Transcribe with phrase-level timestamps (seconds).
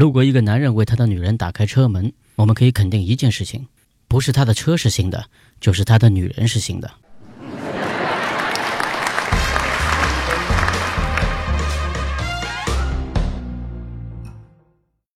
[0.00, 3.66] 如果一个男人为他的女人打开车门我们可以肯定一件事情
[4.08, 5.26] 不是他的车是新的
[5.60, 6.90] 就是他的女人是新的。